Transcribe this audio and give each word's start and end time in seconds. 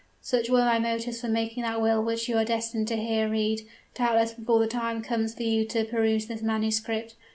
"Such 0.23 0.49
were 0.49 0.65
my 0.65 0.79
motives 0.79 1.21
for 1.21 1.27
making 1.27 1.61
that 1.61 1.79
will 1.79 2.03
which 2.03 2.27
you 2.27 2.35
are 2.37 2.43
destined 2.43 2.87
to 2.87 2.95
hear 2.97 3.29
read, 3.29 3.61
doubtless 3.93 4.33
before 4.33 4.57
the 4.57 4.65
time 4.65 5.03
comes 5.03 5.35
for 5.35 5.43
you 5.43 5.63
to 5.65 5.83
peruse 5.85 6.25
this 6.25 6.41
manuscript. 6.41 7.13